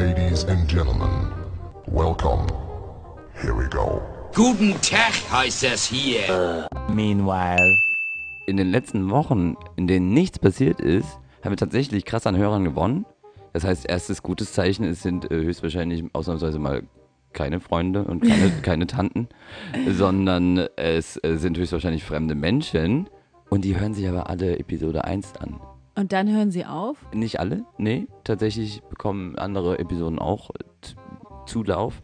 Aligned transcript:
Ladies 0.00 0.46
and 0.46 0.66
gentlemen, 0.66 1.30
welcome. 1.84 2.46
Here 3.34 3.54
we 3.54 3.68
go. 3.68 4.00
Guten 4.34 4.72
Tag 4.80 5.12
heißt 5.30 5.62
es 5.64 5.84
hier. 5.84 6.66
Meanwhile. 6.88 7.76
In 8.46 8.56
den 8.56 8.70
letzten 8.70 9.10
Wochen, 9.10 9.58
in 9.76 9.86
denen 9.86 10.14
nichts 10.14 10.38
passiert 10.38 10.80
ist, 10.80 11.18
haben 11.44 11.52
wir 11.52 11.58
tatsächlich 11.58 12.06
krass 12.06 12.26
an 12.26 12.34
Hörern 12.34 12.64
gewonnen. 12.64 13.04
Das 13.52 13.64
heißt, 13.64 13.90
erstes 13.90 14.22
gutes 14.22 14.54
Zeichen, 14.54 14.86
es 14.86 15.02
sind 15.02 15.30
äh, 15.30 15.34
höchstwahrscheinlich 15.34 16.02
ausnahmsweise 16.14 16.58
mal 16.58 16.82
keine 17.34 17.60
Freunde 17.60 18.04
und 18.04 18.20
keine, 18.20 18.50
keine 18.62 18.86
Tanten, 18.86 19.28
sondern 19.86 20.66
es 20.76 21.22
äh, 21.22 21.36
sind 21.36 21.58
höchstwahrscheinlich 21.58 22.04
fremde 22.04 22.34
Menschen. 22.34 23.10
Und 23.50 23.66
die 23.66 23.78
hören 23.78 23.92
sich 23.92 24.08
aber 24.08 24.30
alle 24.30 24.58
Episode 24.58 25.04
1 25.04 25.36
an. 25.36 25.60
Und 26.00 26.12
dann 26.12 26.34
hören 26.34 26.50
sie 26.50 26.64
auf. 26.64 26.96
Nicht 27.12 27.40
alle, 27.40 27.66
nee. 27.76 28.06
Tatsächlich 28.24 28.80
bekommen 28.88 29.36
andere 29.36 29.78
Episoden 29.78 30.18
auch 30.18 30.48
Zulauf. 31.44 32.02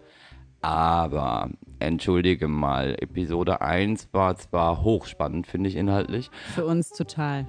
Aber 0.60 1.48
entschuldige 1.78 2.46
mal, 2.46 2.95
Episode 3.01 3.62
1 3.62 4.09
war 4.12 4.37
zwar 4.37 4.82
hochspannend, 4.82 5.46
finde 5.46 5.70
ich 5.70 5.77
inhaltlich. 5.77 6.30
Für 6.54 6.66
uns 6.66 6.90
total. 6.90 7.46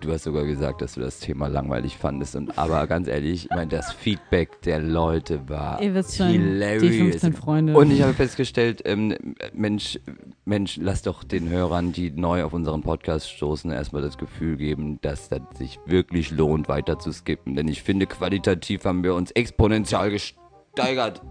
Du 0.00 0.10
hast 0.10 0.22
sogar 0.22 0.44
gesagt, 0.44 0.80
dass 0.80 0.94
du 0.94 1.00
das 1.00 1.18
Thema 1.20 1.48
langweilig 1.48 1.98
fandest. 1.98 2.36
Und, 2.36 2.56
aber 2.56 2.86
ganz 2.86 3.06
ehrlich, 3.06 3.44
ich 3.44 3.50
meine, 3.50 3.66
das 3.66 3.92
Feedback 3.92 4.62
der 4.62 4.78
Leute 4.80 5.48
war 5.48 5.82
Ihr 5.82 5.94
wisst 5.94 6.16
schon, 6.16 6.28
hilarious. 6.28 6.82
die 6.82 6.98
15 6.98 7.32
Freunde. 7.34 7.76
Und 7.76 7.90
ich 7.90 8.00
habe 8.00 8.14
festgestellt, 8.14 8.80
ähm, 8.86 9.14
Mensch, 9.52 9.98
Mensch, 10.46 10.76
lass 10.76 11.00
doch 11.02 11.24
den 11.24 11.48
Hörern, 11.48 11.92
die 11.92 12.10
neu 12.10 12.44
auf 12.44 12.52
unseren 12.52 12.82
Podcast 12.82 13.30
stoßen, 13.30 13.70
erstmal 13.70 14.02
das 14.02 14.18
Gefühl 14.18 14.56
geben, 14.58 14.98
dass 15.00 15.30
das 15.30 15.40
sich 15.56 15.78
wirklich 15.86 16.30
lohnt, 16.30 16.68
weiter 16.68 16.98
zu 16.98 17.12
skippen. 17.12 17.54
Denn 17.54 17.66
ich 17.66 17.82
finde, 17.82 18.06
qualitativ 18.06 18.84
haben 18.84 19.02
wir 19.02 19.14
uns 19.14 19.30
exponentiell 19.30 20.10
gesteigert. 20.10 21.22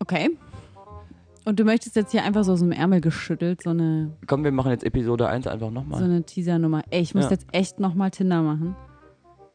Okay. 0.00 0.30
Und 1.46 1.58
du 1.58 1.64
möchtest 1.64 1.96
jetzt 1.96 2.12
hier 2.12 2.24
einfach 2.24 2.44
so 2.44 2.52
aus 2.52 2.60
dem 2.60 2.72
Ärmel 2.72 3.00
geschüttelt, 3.00 3.62
so 3.62 3.70
eine, 3.70 4.12
Komm, 4.26 4.44
wir 4.44 4.52
machen 4.52 4.70
jetzt 4.70 4.84
Episode 4.84 5.28
1 5.28 5.46
einfach 5.46 5.68
so 5.68 5.72
nochmal. 5.72 6.02
eine 6.04 6.22
Teaser-Nummer. 6.22 6.82
Ey, 6.90 7.00
ich 7.00 7.14
muss 7.14 7.24
Ja. 7.24 7.30
jetzt 7.30 7.46
echt 7.52 7.80
nochmal 7.80 8.10
Tinder 8.10 8.42
machen. 8.42 8.76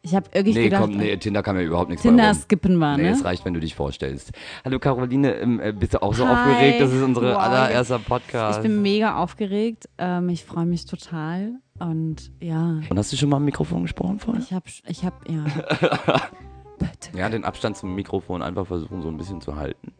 Ich 0.06 0.14
habe 0.14 0.28
irgendwie 0.34 0.54
Nee, 0.60 0.64
gedacht, 0.66 0.82
komm, 0.82 0.98
nee, 0.98 1.16
Tinder 1.16 1.42
kann 1.42 1.56
mir 1.56 1.64
überhaupt 1.64 1.90
nichts 1.90 2.04
bei 2.04 2.10
Tinder 2.10 2.34
skippen 2.34 2.78
war, 2.82 2.98
Nee, 2.98 3.04
ne? 3.04 3.10
es 3.12 3.24
reicht, 3.24 3.46
wenn 3.46 3.54
du 3.54 3.62
dich 3.62 3.74
vorstellst. 3.74 4.34
Hallo 4.66 4.78
Caroline, 4.78 5.34
ähm, 5.36 5.62
äh, 5.62 5.72
bist 5.72 5.94
du 5.94 6.02
auch 6.02 6.14
so 6.14 6.28
Hi. 6.28 6.34
aufgeregt? 6.34 6.82
Das 6.82 6.92
ist 6.92 7.02
unsere 7.02 7.32
Wow. 7.36 7.40
allererster 7.42 8.00
Podcast. 8.00 8.58
Ich 8.60 8.64
bin 8.64 8.82
mega 8.82 9.16
aufgeregt. 9.16 9.88
Ähm, 9.98 10.28
ich 10.28 10.44
freue 10.44 10.66
mich 10.66 10.86
total. 10.86 11.54
Und 11.80 12.32
ja, 12.42 12.82
Und 12.90 13.00
hast 13.00 13.14
du 13.14 13.18
schon 13.18 13.30
mal 13.30 13.38
am 13.38 13.46
Mikrofon 13.46 13.84
gesprochen 13.84 14.20
vorher? 14.20 14.44
ich 14.44 14.52
habe, 14.52 14.66
ich 14.88 15.06
habe, 15.06 15.16
ja. 15.32 15.46
Bitte. 16.80 17.18
Ja, 17.18 17.30
den 17.30 17.46
Abstand 17.46 17.78
zum 17.78 17.96
Mikrofon 17.96 18.42
einfach 18.42 18.68
versuchen, 18.68 19.02
so 19.02 19.08
ein 19.08 19.16
bisschen 19.16 19.40
zu 19.40 19.56
halten. 19.56 19.94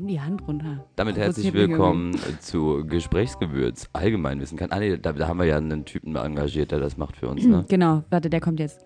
Nimm 0.00 0.06
die 0.06 0.20
Hand 0.22 0.48
runter. 0.48 0.86
Damit 0.96 1.18
herzlich 1.18 1.52
willkommen 1.52 2.16
zu 2.40 2.86
Gesprächsgewürz. 2.86 3.86
Allgemeinwissen 3.92 4.56
kann. 4.56 4.70
Ah, 4.70 4.78
nee, 4.78 4.96
da, 4.96 5.12
da 5.12 5.28
haben 5.28 5.38
wir 5.38 5.44
ja 5.44 5.58
einen 5.58 5.84
Typen 5.84 6.16
engagiert, 6.16 6.70
der 6.70 6.78
das 6.78 6.96
macht 6.96 7.18
für 7.18 7.28
uns, 7.28 7.44
ne? 7.44 7.66
Genau, 7.68 8.02
warte, 8.08 8.30
der 8.30 8.40
kommt 8.40 8.60
jetzt. 8.60 8.80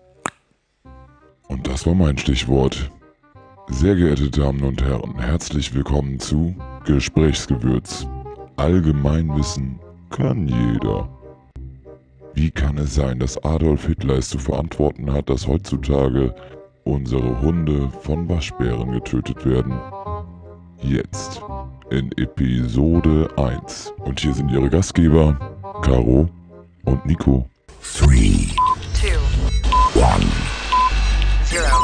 Und 1.47 1.65
das 1.67 1.87
war 1.87 1.95
mein 1.95 2.17
Stichwort. 2.17 2.91
Sehr 3.67 3.95
geehrte 3.95 4.29
Damen 4.29 4.61
und 4.61 4.83
Herren, 4.83 5.17
herzlich 5.17 5.73
willkommen 5.73 6.19
zu 6.19 6.53
Gesprächsgewürz. 6.83 8.05
Allgemeinwissen 8.57 9.79
kann 10.09 10.49
jeder. 10.49 11.07
Wie 12.33 12.51
kann 12.51 12.77
es 12.77 12.93
sein, 12.93 13.19
dass 13.19 13.41
Adolf 13.45 13.87
Hitler 13.87 14.15
es 14.17 14.27
zu 14.27 14.37
verantworten 14.37 15.13
hat, 15.13 15.29
dass 15.29 15.47
heutzutage 15.47 16.35
unsere 16.83 17.39
Hunde 17.41 17.89
von 18.01 18.27
Waschbären 18.27 18.91
getötet 18.91 19.45
werden? 19.45 19.79
Jetzt 20.81 21.41
in 21.89 22.11
Episode 22.17 23.29
1. 23.37 23.93
Und 23.99 24.19
hier 24.19 24.33
sind 24.33 24.49
ihre 24.49 24.69
Gastgeber, 24.69 25.37
Caro 25.81 26.29
und 26.85 27.05
Nico. 27.05 27.49
Three, 27.81 28.47
two, 28.93 29.17
one. 29.99 30.25
zero. 31.43 31.77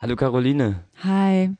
Hallo 0.00 0.16
Caroline. 0.16 0.84
Hi. 1.04 1.50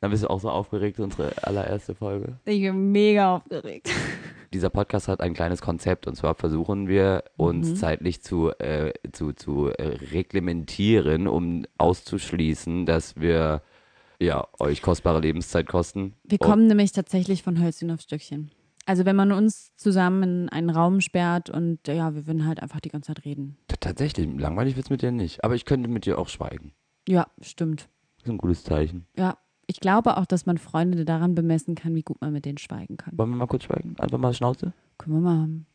Da 0.00 0.08
bist 0.08 0.22
du 0.22 0.28
auch 0.28 0.40
so 0.40 0.50
aufgeregt, 0.50 1.00
unsere 1.00 1.32
allererste 1.42 1.94
Folge. 1.94 2.38
Ich 2.44 2.60
bin 2.60 2.92
mega 2.92 3.36
aufgeregt. 3.36 3.90
Dieser 4.52 4.70
Podcast 4.70 5.08
hat 5.08 5.20
ein 5.20 5.34
kleines 5.34 5.60
Konzept 5.62 6.06
und 6.06 6.14
zwar 6.14 6.34
versuchen 6.36 6.86
wir 6.86 7.24
uns 7.36 7.70
Mhm. 7.70 7.76
zeitlich 7.76 8.22
zu, 8.22 8.50
äh, 8.60 8.92
zu, 9.12 9.32
zu 9.32 9.68
äh, 9.70 9.96
reglementieren, 10.12 11.26
um 11.26 11.64
auszuschließen, 11.78 12.86
dass 12.86 13.16
wir 13.20 13.62
ja, 14.20 14.46
euch 14.58 14.82
kostbare 14.82 15.20
Lebenszeit 15.20 15.66
kosten. 15.66 16.14
Wir 16.24 16.40
Und- 16.40 16.46
kommen 16.48 16.66
nämlich 16.66 16.92
tatsächlich 16.92 17.42
von 17.42 17.60
Hölzchen 17.62 17.90
auf 17.90 18.00
Stückchen. 18.00 18.50
Also 18.86 19.06
wenn 19.06 19.16
man 19.16 19.32
uns 19.32 19.74
zusammen 19.76 20.22
in 20.22 20.48
einen 20.50 20.68
Raum 20.70 21.00
sperrt 21.00 21.48
und 21.48 21.86
ja, 21.88 22.14
wir 22.14 22.26
würden 22.26 22.46
halt 22.46 22.60
einfach 22.62 22.80
die 22.80 22.90
ganze 22.90 23.14
Zeit 23.14 23.24
reden. 23.24 23.56
T- 23.68 23.76
Tatsächlich, 23.80 24.28
langweilig 24.38 24.76
wird's 24.76 24.90
mit 24.90 25.00
dir 25.00 25.10
nicht. 25.10 25.42
Aber 25.42 25.54
ich 25.54 25.64
könnte 25.64 25.88
mit 25.88 26.04
dir 26.04 26.18
auch 26.18 26.28
schweigen. 26.28 26.72
Ja, 27.08 27.26
stimmt. 27.40 27.88
Das 28.18 28.26
ist 28.26 28.30
ein 28.32 28.38
gutes 28.38 28.62
Zeichen. 28.64 29.06
Ja, 29.16 29.38
ich 29.66 29.80
glaube 29.80 30.18
auch, 30.18 30.26
dass 30.26 30.44
man 30.44 30.58
Freunde 30.58 31.06
daran 31.06 31.34
bemessen 31.34 31.74
kann, 31.74 31.94
wie 31.94 32.02
gut 32.02 32.20
man 32.20 32.32
mit 32.34 32.44
denen 32.44 32.58
schweigen 32.58 32.98
kann. 32.98 33.16
Wollen 33.16 33.30
wir 33.30 33.36
mal 33.36 33.46
kurz 33.46 33.64
schweigen? 33.64 33.96
Einfach 33.98 34.18
mal 34.18 34.34
Schnauze? 34.34 34.74
Können 34.98 35.16
wir 35.16 35.20
mal 35.22 35.38
haben. 35.38 35.66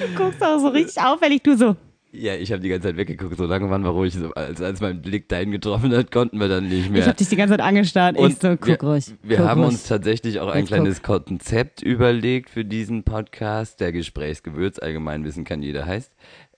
Du 0.00 0.16
guckst 0.16 0.42
auch 0.42 0.58
so 0.58 0.68
richtig 0.68 1.02
auffällig, 1.02 1.42
du 1.42 1.56
so. 1.56 1.76
ja, 2.12 2.34
ich 2.34 2.52
habe 2.52 2.62
die 2.62 2.68
ganze 2.68 2.88
Zeit 2.88 2.96
weggeguckt, 2.96 3.36
so 3.36 3.44
lange 3.44 3.68
waren 3.70 3.82
wir 3.82 3.90
ruhig. 3.90 4.14
So, 4.14 4.32
als, 4.34 4.60
als 4.62 4.80
mein 4.80 5.02
Blick 5.02 5.28
dahin 5.28 5.50
getroffen 5.50 5.94
hat, 5.94 6.12
konnten 6.12 6.38
wir 6.38 6.48
dann 6.48 6.68
nicht 6.68 6.90
mehr. 6.90 7.00
Ich 7.00 7.06
habe 7.06 7.16
dich 7.16 7.28
die 7.28 7.36
ganze 7.36 7.54
Zeit 7.56 7.60
angestarrt. 7.60 8.16
ich 8.18 8.36
so, 8.36 8.50
guck 8.56 8.66
wir, 8.66 8.80
ruhig. 8.80 9.14
wir 9.22 9.36
guck 9.38 9.46
haben 9.46 9.62
ruhig. 9.62 9.72
uns 9.72 9.84
tatsächlich 9.84 10.40
auch 10.40 10.48
ein 10.48 10.60
Jetzt 10.60 10.68
kleines 10.68 11.02
Konzept 11.02 11.82
überlegt 11.82 12.50
für 12.50 12.64
diesen 12.64 13.02
Podcast, 13.02 13.80
der 13.80 13.92
Gesprächsgewürz, 13.92 14.78
Allgemeinwissen 14.78 15.44
kann 15.44 15.62
jeder 15.62 15.86
heißt. 15.86 16.12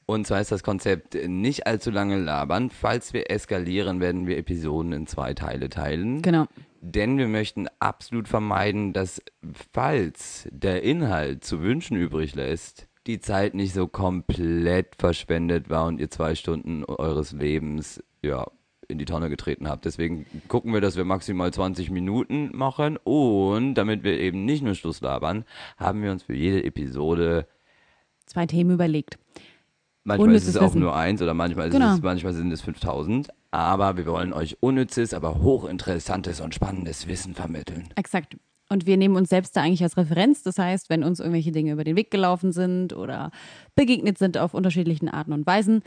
Und 0.09 0.27
zwar 0.27 0.41
ist 0.41 0.53
das 0.53 0.63
Konzept 0.63 1.17
nicht 1.27 1.67
allzu 1.67 1.91
lange 1.91 2.17
labern. 2.17 2.71
Falls 2.71 3.13
wir 3.13 3.31
eskalieren, 3.31 4.01
werden 4.01 4.29
wir 4.29 4.39
Episoden 4.39 4.93
in 4.93 5.07
zwei 5.09 5.35
Teile 5.35 5.69
teilen. 5.69 6.23
Genau. 6.23 6.47
Denn 6.81 7.19
wir 7.19 7.27
möchten 7.27 7.67
absolut 7.81 8.29
vermeiden, 8.29 8.93
dass 8.93 9.21
falls 9.73 10.47
der 10.53 10.85
Inhalt 10.85 11.43
zu 11.43 11.61
wünschen 11.61 11.97
übrig 11.97 12.37
lässt, 12.37 12.87
die 13.07 13.21
Zeit 13.21 13.55
nicht 13.55 13.73
so 13.75 13.87
komplett 13.87 14.97
verschwendet 14.99 15.71
war 15.71 15.87
und 15.87 16.01
ihr 16.01 16.11
zwei 16.11 16.35
Stunden 16.35 16.85
eures 16.85 17.33
Lebens 17.33 18.03
ja 18.23 18.47
in 18.89 18.99
die 18.99 19.05
Tonne 19.05 19.29
getreten 19.29 19.69
habt. 19.69 19.85
Deswegen 19.85 20.27
gucken 20.49 20.73
wir, 20.73 20.81
dass 20.81 20.97
wir 20.97 21.05
maximal 21.05 21.53
20 21.53 21.91
Minuten 21.91 22.51
machen 22.57 22.97
und 23.03 23.75
damit 23.75 24.05
wir 24.05 24.19
eben 24.19 24.45
nicht 24.45 24.63
nur 24.63 24.75
Schluss 24.75 25.01
labern, 25.01 25.45
haben 25.77 26.03
wir 26.03 26.13
uns 26.13 26.23
für 26.25 26.35
jede 26.35 26.63
Episode 26.65 27.47
Zwei 28.27 28.47
Themen 28.47 28.73
überlegt. 28.73 29.19
Manchmal 30.03 30.29
ist 30.29 30.43
Unnützes 30.43 30.49
es 30.51 30.57
auch 30.59 30.67
Wissen. 30.67 30.81
nur 30.81 30.95
eins 30.97 31.21
oder 31.23 31.35
manchmal, 31.35 31.69
ist 31.69 31.73
Genau. 31.75 31.95
es, 31.95 32.03
manchmal 32.03 32.33
sind 32.33 32.53
es 32.53 32.61
5000. 32.61 33.29
Aber 33.53 33.97
wir 33.97 34.07
wollen 34.07 34.33
euch 34.33 34.57
unnützes, 34.61 35.15
aber 35.15 35.41
hochinteressantes 35.41 36.41
und 36.41 36.55
spannendes 36.55 37.07
Wissen 37.09 37.35
vermitteln. 37.35 37.89
Exakt. 37.97 38.37
Und 38.69 38.87
wir 38.87 38.97
nehmen 38.97 39.17
uns 39.17 39.29
selbst 39.29 39.57
da 39.57 39.63
eigentlich 39.63 39.83
als 39.83 39.97
Referenz. 39.97 40.43
Das 40.43 40.59
heißt, 40.59 40.91
wenn 40.91 41.05
uns 41.05 41.21
irgendwelche 41.21 41.53
Dinge 41.53 41.73
über 41.73 41.85
den 41.85 41.97
Weg 41.97 42.11
gelaufen 42.11 42.53
sind 42.53 42.95
oder 42.95 43.31
begegnet 43.75 44.19
sind 44.19 44.39
auf 44.39 44.55
unterschiedlichen 44.55 45.09
Arten 45.09 45.33
und 45.33 45.47
Weisen, 45.47 45.83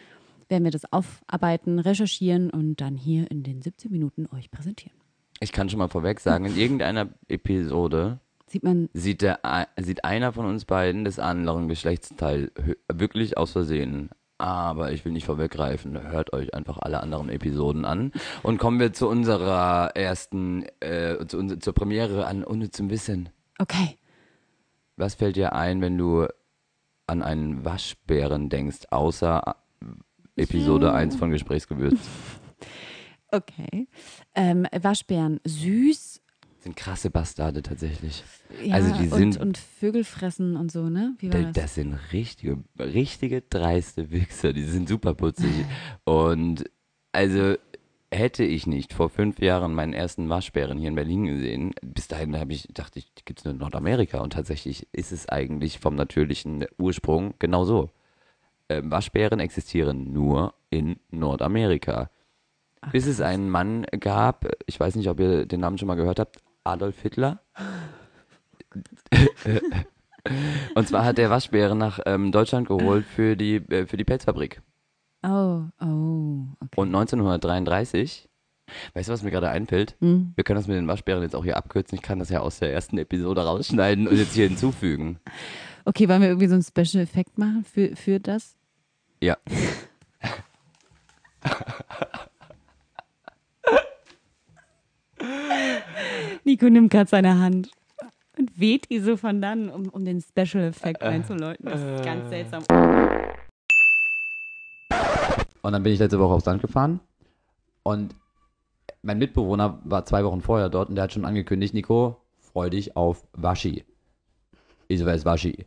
werden 0.47 0.63
wir 0.63 0.71
das 0.71 0.91
aufarbeiten, 0.91 1.79
recherchieren 1.79 2.49
und 2.49 2.77
dann 2.81 2.95
hier 2.95 3.29
in 3.29 3.43
den 3.43 3.61
17 3.61 3.91
Minuten 3.91 4.27
euch 4.35 4.49
präsentieren. 4.49 4.97
Ich 5.41 5.51
kann 5.51 5.69
schon 5.69 5.79
mal 5.79 5.87
vorweg 5.87 6.19
sagen, 6.19 6.45
in 6.45 6.57
irgendeiner 6.57 7.09
Episode 7.27 8.19
Sieht 8.49 8.63
man, 8.63 8.89
sieht, 8.93 9.21
der, 9.21 9.39
sieht 9.77 10.03
einer 10.03 10.33
von 10.33 10.47
uns 10.47 10.65
beiden 10.65 11.05
des 11.05 11.19
anderen 11.19 11.67
Geschlechtsteil 11.67 12.51
wirklich 12.91 13.37
aus 13.37 13.51
Versehen. 13.51 14.09
Aber 14.39 14.93
ich 14.93 15.03
will 15.03 15.11
nicht 15.11 15.25
vorweggreifen. 15.25 16.01
Hört 16.11 16.33
euch 16.33 16.53
einfach 16.53 16.77
alle 16.79 17.01
anderen 17.01 17.29
Episoden 17.29 17.83
an. 17.83 18.13
Und 18.41 18.57
kommen 18.57 18.79
wir 18.79 18.93
zu 18.93 19.07
unserer 19.09 19.91
ersten, 19.95 20.63
äh, 20.79 21.17
zu, 21.27 21.59
zur 21.59 21.73
Premiere 21.73 22.25
an 22.25 22.43
Unnützem 22.45 22.89
Wissen. 22.89 23.29
okay, 23.59 23.97
Was 24.95 25.15
fällt 25.15 25.35
dir 25.35 25.53
ein, 25.53 25.81
wenn 25.81 25.97
du 25.97 26.25
an 27.05 27.21
einen 27.21 27.65
Waschbären 27.65 28.49
denkst, 28.49 28.87
außer 28.91 29.55
äh, 29.81 30.41
Episode 30.41 30.93
1 30.93 31.17
von 31.17 31.31
Gesprächsgewürz? 31.31 31.99
okay. 33.31 33.87
Ähm, 34.35 34.65
Waschbären 34.81 35.41
süß. 35.43 36.08
Sind 36.61 36.75
krasse 36.75 37.09
Bastarde 37.09 37.61
tatsächlich. 37.61 38.23
Ja, 38.63 38.75
also 38.75 38.93
die 38.93 39.07
sind, 39.07 39.37
und, 39.37 39.41
und 39.41 39.57
Vögel 39.57 40.03
fressen 40.03 40.55
und 40.55 40.71
so, 40.71 40.89
ne? 40.89 41.15
Wie 41.19 41.31
war 41.31 41.41
das, 41.41 41.53
das? 41.53 41.75
sind 41.75 41.97
richtige, 42.11 42.57
richtige 42.77 43.41
dreiste 43.41 44.11
Wichser. 44.11 44.53
Die 44.53 44.63
sind 44.63 44.89
super 44.89 45.13
putzig. 45.13 45.65
und 46.03 46.69
also 47.11 47.55
hätte 48.11 48.43
ich 48.43 48.67
nicht 48.67 48.93
vor 48.93 49.09
fünf 49.09 49.39
Jahren 49.39 49.73
meinen 49.73 49.93
ersten 49.93 50.29
Waschbären 50.29 50.79
hier 50.79 50.89
in 50.89 50.95
Berlin 50.95 51.25
gesehen, 51.25 51.73
bis 51.81 52.07
dahin 52.07 52.37
habe 52.37 52.53
ich, 52.53 52.67
dachte 52.73 52.99
ich, 52.99 53.13
die 53.13 53.23
gibt 53.23 53.39
es 53.39 53.45
nur 53.45 53.53
in 53.53 53.59
Nordamerika. 53.59 54.19
Und 54.19 54.33
tatsächlich 54.33 54.87
ist 54.91 55.11
es 55.11 55.29
eigentlich 55.29 55.79
vom 55.79 55.95
natürlichen 55.95 56.65
Ursprung 56.77 57.35
genauso. 57.39 57.89
Ähm, 58.67 58.91
Waschbären 58.91 59.39
existieren 59.39 60.11
nur 60.11 60.53
in 60.69 60.99
Nordamerika. 61.11 62.09
bis 62.91 63.07
es 63.07 63.21
einen 63.21 63.49
Mann 63.49 63.85
gab, 63.99 64.45
ich 64.65 64.79
weiß 64.79 64.95
nicht, 64.95 65.09
ob 65.09 65.19
ihr 65.19 65.45
den 65.45 65.59
Namen 65.59 65.77
schon 65.77 65.87
mal 65.87 65.95
gehört 65.95 66.19
habt, 66.19 66.39
Adolf 66.63 67.01
Hitler. 67.01 67.41
Und 70.75 70.87
zwar 70.87 71.05
hat 71.05 71.17
der 71.17 71.29
Waschbären 71.29 71.77
nach 71.77 71.99
ähm, 72.05 72.31
Deutschland 72.31 72.67
geholt 72.67 73.05
für 73.05 73.35
die, 73.35 73.55
äh, 73.55 73.85
für 73.85 73.97
die 73.97 74.03
Pelzfabrik. 74.03 74.61
Oh, 75.23 75.63
oh, 75.81 76.45
okay. 76.61 76.75
Und 76.75 76.87
1933, 76.89 78.29
weißt 78.93 79.09
du, 79.09 79.13
was 79.13 79.23
mir 79.23 79.31
gerade 79.31 79.49
einfällt? 79.49 79.95
Hm? 79.99 80.33
Wir 80.35 80.43
können 80.43 80.59
das 80.59 80.67
mit 80.67 80.77
den 80.77 80.87
Waschbären 80.87 81.23
jetzt 81.23 81.35
auch 81.35 81.43
hier 81.43 81.57
abkürzen. 81.57 81.97
Ich 81.97 82.01
kann 82.01 82.19
das 82.19 82.29
ja 82.29 82.39
aus 82.39 82.59
der 82.59 82.71
ersten 82.71 82.97
Episode 82.97 83.41
rausschneiden 83.41 84.07
und 84.07 84.17
jetzt 84.17 84.33
hier 84.33 84.47
hinzufügen. 84.47 85.19
Okay, 85.85 86.07
wollen 86.07 86.21
wir 86.21 86.29
irgendwie 86.29 86.47
so 86.47 86.53
einen 86.53 86.63
Special-Effekt 86.63 87.37
machen 87.37 87.65
für, 87.65 87.95
für 87.95 88.19
das? 88.19 88.55
Ja. 89.21 89.37
Nico 96.43 96.69
nimmt 96.69 96.91
gerade 96.91 97.09
seine 97.09 97.39
Hand 97.39 97.71
und 98.37 98.59
weht 98.59 98.89
die 98.89 98.99
so 98.99 99.17
von 99.17 99.41
dann, 99.41 99.69
um, 99.69 99.89
um 99.89 100.05
den 100.05 100.21
Special-Effekt 100.21 101.01
einzuläuten. 101.01 101.65
Das 101.65 101.81
ist 101.81 102.03
ganz 102.03 102.29
seltsam. 102.29 102.63
Und 105.61 105.73
dann 105.73 105.83
bin 105.83 105.93
ich 105.93 105.99
letzte 105.99 106.19
Woche 106.19 106.33
aufs 106.33 106.45
Land 106.45 106.61
gefahren 106.61 106.99
und 107.83 108.15
mein 109.01 109.17
Mitbewohner 109.17 109.79
war 109.83 110.05
zwei 110.05 110.23
Wochen 110.23 110.41
vorher 110.41 110.69
dort 110.69 110.89
und 110.89 110.95
der 110.95 111.03
hat 111.03 111.13
schon 111.13 111.25
angekündigt, 111.25 111.73
Nico, 111.73 112.17
freu 112.37 112.69
dich 112.69 112.97
auf 112.97 113.25
Waschi. 113.33 113.85
Ich 114.87 114.99
so, 114.99 115.05
wer 115.05 115.15
ist 115.15 115.25
Waschi? 115.25 115.65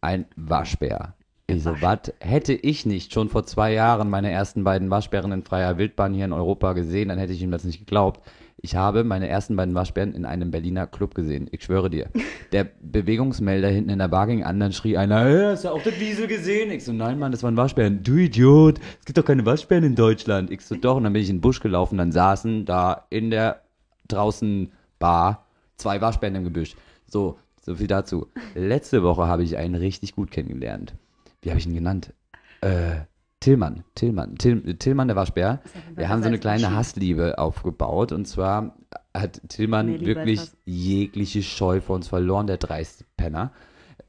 Ein 0.00 0.26
Waschbär. 0.36 1.14
Ich 1.46 1.62
so, 1.62 1.80
was 1.80 2.12
hätte 2.20 2.52
ich 2.52 2.86
nicht 2.86 3.12
schon 3.12 3.28
vor 3.28 3.46
zwei 3.46 3.72
Jahren 3.72 4.10
meine 4.10 4.30
ersten 4.30 4.64
beiden 4.64 4.90
Waschbären 4.90 5.32
in 5.32 5.44
freier 5.44 5.78
Wildbahn 5.78 6.12
hier 6.12 6.24
in 6.24 6.32
Europa 6.32 6.72
gesehen, 6.72 7.08
dann 7.08 7.18
hätte 7.18 7.32
ich 7.32 7.42
ihm 7.42 7.52
das 7.52 7.64
nicht 7.64 7.78
geglaubt. 7.78 8.20
Ich 8.58 8.74
habe 8.74 9.04
meine 9.04 9.28
ersten 9.28 9.54
beiden 9.54 9.74
Waschbären 9.74 10.14
in 10.14 10.24
einem 10.24 10.50
Berliner 10.50 10.86
Club 10.86 11.14
gesehen. 11.14 11.46
Ich 11.52 11.64
schwöre 11.64 11.90
dir. 11.90 12.10
Der 12.52 12.64
Bewegungsmelder 12.80 13.68
hinten 13.68 13.90
in 13.90 13.98
der 13.98 14.08
Bar 14.08 14.26
ging 14.26 14.44
an, 14.44 14.58
dann 14.58 14.72
schrie 14.72 14.96
einer, 14.96 15.24
hey, 15.24 15.44
hast 15.52 15.64
du 15.64 15.68
auch 15.68 15.82
das 15.82 16.00
Wiesel 16.00 16.26
gesehen? 16.26 16.70
Ich 16.70 16.84
so, 16.84 16.92
nein, 16.92 17.18
Mann, 17.18 17.32
das 17.32 17.42
waren 17.42 17.56
Waschbären. 17.56 18.02
Du 18.02 18.16
Idiot, 18.16 18.80
es 18.98 19.04
gibt 19.04 19.18
doch 19.18 19.24
keine 19.24 19.44
Waschbären 19.44 19.84
in 19.84 19.94
Deutschland. 19.94 20.50
Ich 20.50 20.62
so, 20.62 20.74
doch. 20.74 20.96
Und 20.96 21.04
dann 21.04 21.12
bin 21.12 21.22
ich 21.22 21.28
in 21.28 21.36
den 21.36 21.42
Busch 21.42 21.60
gelaufen, 21.60 21.98
dann 21.98 22.12
saßen 22.12 22.64
da 22.64 23.06
in 23.10 23.30
der 23.30 23.62
draußen 24.08 24.72
Bar 24.98 25.46
zwei 25.76 26.00
Waschbären 26.00 26.34
im 26.36 26.44
Gebüsch. 26.44 26.76
So, 27.06 27.38
so 27.60 27.74
viel 27.74 27.88
dazu. 27.88 28.28
Letzte 28.54 29.02
Woche 29.02 29.26
habe 29.26 29.42
ich 29.42 29.58
einen 29.58 29.74
richtig 29.74 30.14
gut 30.14 30.30
kennengelernt. 30.30 30.94
Wie 31.42 31.50
habe 31.50 31.58
ich 31.58 31.66
ihn 31.66 31.74
genannt? 31.74 32.14
Äh, 32.62 33.02
Tillmann, 33.46 33.84
Tillmann, 33.94 34.34
Till, 34.38 34.74
Tillmann, 34.74 35.06
der 35.06 35.16
Waschbär. 35.16 35.60
Wir 35.94 36.08
haben 36.08 36.20
so 36.20 36.26
eine 36.26 36.40
kleine 36.40 36.74
Hassliebe 36.74 37.38
aufgebaut 37.38 38.10
und 38.10 38.26
zwar 38.26 38.74
hat 39.14 39.40
Tillmann 39.48 40.00
wirklich 40.00 40.50
jegliche 40.64 41.44
Scheu 41.44 41.80
vor 41.80 41.94
uns 41.94 42.08
verloren, 42.08 42.48
der 42.48 42.56
dreiste 42.56 43.04
Penner. 43.16 43.52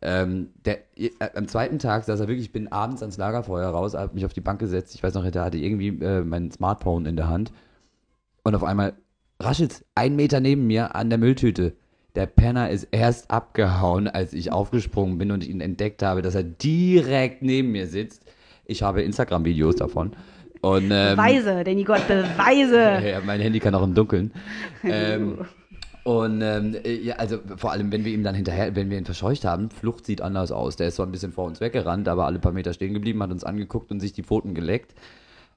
Ähm, 0.01 0.49
der, 0.65 0.79
äh, 0.97 1.11
am 1.35 1.47
zweiten 1.47 1.77
Tag 1.77 2.05
saß 2.05 2.19
er 2.19 2.27
wirklich, 2.27 2.47
ich 2.47 2.51
bin 2.51 2.71
abends 2.71 3.03
ans 3.03 3.17
Lagerfeuer 3.17 3.69
raus, 3.69 3.93
habe 3.93 4.15
mich 4.15 4.25
auf 4.25 4.33
die 4.33 4.41
Bank 4.41 4.59
gesetzt, 4.59 4.95
ich 4.95 5.03
weiß 5.03 5.13
noch, 5.13 5.23
er 5.23 5.43
hatte 5.43 5.59
irgendwie 5.59 5.89
äh, 5.89 6.23
mein 6.23 6.49
Smartphone 6.49 7.05
in 7.05 7.15
der 7.15 7.29
Hand 7.29 7.51
und 8.41 8.55
auf 8.55 8.63
einmal 8.63 8.95
raschelt's 9.39 9.85
ein 9.93 10.15
Meter 10.15 10.39
neben 10.39 10.65
mir 10.65 10.95
an 10.95 11.11
der 11.11 11.19
Mülltüte. 11.19 11.73
Der 12.15 12.25
Penner 12.25 12.71
ist 12.71 12.87
erst 12.89 13.29
abgehauen, 13.29 14.07
als 14.07 14.33
ich 14.33 14.51
aufgesprungen 14.51 15.19
bin 15.19 15.31
und 15.31 15.45
ihn 15.45 15.61
entdeckt 15.61 16.01
habe, 16.01 16.23
dass 16.23 16.33
er 16.33 16.41
direkt 16.41 17.43
neben 17.43 17.71
mir 17.71 17.85
sitzt. 17.85 18.25
Ich 18.67 18.83
habe 18.83 19.01
Instagram-Videos 19.01 19.75
davon. 19.75 20.11
Und, 20.61 20.91
ähm, 20.91 21.15
Beweise, 21.15 21.63
Nico 21.65 21.93
hat 21.93 22.07
Beweise. 22.07 23.07
ja, 23.07 23.21
mein 23.25 23.39
Handy 23.39 23.59
kann 23.59 23.75
auch 23.75 23.83
im 23.83 23.93
Dunkeln. 23.93 24.33
ähm, 24.83 25.45
und 26.03 26.41
ähm, 26.41 26.75
äh, 26.83 26.95
ja, 26.95 27.15
also 27.15 27.39
vor 27.57 27.71
allem, 27.71 27.91
wenn 27.91 28.05
wir 28.05 28.13
ihm 28.13 28.23
dann 28.23 28.33
hinterher, 28.33 28.75
wenn 28.75 28.89
wir 28.89 28.97
ihn 28.97 29.05
verscheucht 29.05 29.45
haben, 29.45 29.69
Flucht 29.69 30.05
sieht 30.05 30.21
anders 30.21 30.51
aus. 30.51 30.75
Der 30.77 30.87
ist 30.87 30.95
zwar 30.95 31.05
ein 31.05 31.11
bisschen 31.11 31.33
vor 31.33 31.45
uns 31.45 31.59
weggerannt, 31.59 32.07
aber 32.07 32.25
alle 32.25 32.39
paar 32.39 32.53
Meter 32.53 32.73
stehen 32.73 32.93
geblieben, 32.93 33.21
hat 33.21 33.31
uns 33.31 33.43
angeguckt 33.43 33.91
und 33.91 33.99
sich 33.99 34.13
die 34.13 34.23
Pfoten 34.23 34.53
geleckt. 34.53 34.95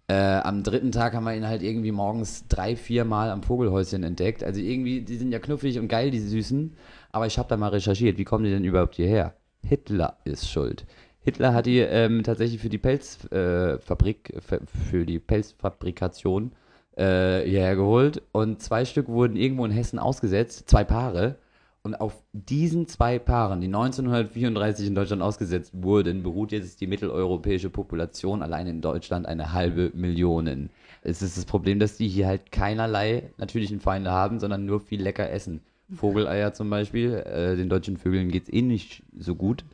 Äh, 0.09 0.41
am 0.41 0.65
dritten 0.65 0.91
Tag 0.91 1.15
haben 1.15 1.23
wir 1.23 1.37
ihn 1.37 1.47
halt 1.47 1.63
irgendwie 1.63 1.93
morgens 1.93 2.49
drei, 2.49 2.75
vier 2.75 3.05
Mal 3.05 3.31
am 3.31 3.45
Vogelhäuschen 3.45 4.03
entdeckt. 4.03 4.43
Also 4.43 4.61
irgendwie, 4.61 5.03
die 5.03 5.17
sind 5.19 5.31
ja 5.31 5.39
knuffig 5.39 5.79
und 5.79 5.87
geil, 5.87 6.11
die 6.11 6.19
Süßen. 6.19 6.75
Aber 7.13 7.27
ich 7.27 7.39
habe 7.39 7.49
da 7.49 7.56
mal 7.56 7.69
recherchiert, 7.69 8.19
wie 8.19 8.25
kommen 8.25 8.43
die 8.45 8.51
denn 8.51 8.65
überhaupt 8.65 8.97
hierher? 8.97 9.35
Hitler 9.63 10.17
ist 10.25 10.51
schuld. 10.51 10.85
Hitler 11.31 11.55
hat 11.55 11.67
die 11.67 11.79
ähm, 11.79 12.23
tatsächlich 12.25 12.61
für 12.61 12.69
die 12.69 12.79
Pelzfabrik, 12.79 14.31
äh, 14.35 14.59
für- 14.91 15.06
die 15.06 15.19
Pelzfabrikation 15.19 16.53
äh, 16.97 17.43
hierher 17.44 17.77
geholt 17.77 18.23
und 18.32 18.61
zwei 18.61 18.85
Stück 18.85 19.09
wurden 19.09 19.37
irgendwo 19.37 19.65
in 19.65 19.71
Hessen 19.71 19.99
ausgesetzt, 19.99 20.69
zwei 20.69 20.85
Paare. 20.85 21.37
Und 21.82 21.94
auf 21.94 22.23
diesen 22.35 22.88
zwei 22.88 23.19
Paaren, 23.19 23.62
die 23.62 23.69
1934 23.69 24.87
in 24.88 24.94
Deutschland 24.94 25.23
ausgesetzt 25.23 25.73
wurden, 25.75 26.23
beruht 26.23 26.53
jetzt 26.53 26.82
die 26.82 26.87
mitteleuropäische 26.87 27.71
Population 27.71 28.43
allein 28.43 28.67
in 28.67 28.82
Deutschland 28.82 29.25
eine 29.25 29.55
halbe 29.55 29.91
Million. 29.94 30.69
Es 31.03 31.23
ist 31.23 31.38
das 31.38 31.47
Problem, 31.47 31.79
dass 31.79 31.97
die 31.97 32.06
hier 32.09 32.27
halt 32.27 32.53
keinerlei 32.53 33.31
natürlichen 33.38 33.81
Feinde 33.81 34.11
haben, 34.11 34.41
sondern 34.41 34.67
nur 34.67 34.81
viel 34.81 35.00
lecker 35.00 35.31
essen. 35.31 35.62
Vogeleier 35.88 36.53
zum 36.53 36.69
Beispiel, 36.69 37.15
äh, 37.15 37.56
den 37.56 37.71
deutschen 37.71 37.97
Vögeln 37.97 38.31
geht's 38.31 38.53
eh 38.53 38.61
nicht 38.61 39.03
so 39.19 39.35
gut. 39.35 39.65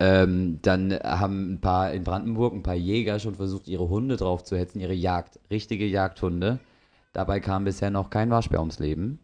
Ähm, 0.00 0.58
dann 0.62 0.92
haben 0.92 1.54
ein 1.54 1.60
paar 1.60 1.92
in 1.92 2.04
Brandenburg 2.04 2.52
ein 2.52 2.62
paar 2.62 2.74
Jäger 2.74 3.18
schon 3.20 3.36
versucht, 3.36 3.68
ihre 3.68 3.88
Hunde 3.88 4.16
drauf 4.16 4.42
zu 4.42 4.56
hetzen, 4.56 4.80
ihre 4.80 4.94
Jagd, 4.94 5.38
richtige 5.50 5.86
Jagdhunde. 5.86 6.58
Dabei 7.12 7.40
kam 7.40 7.64
bisher 7.64 7.90
noch 7.90 8.10
kein 8.10 8.30
Waschbär 8.30 8.60
ums 8.60 8.80
Leben. 8.80 9.20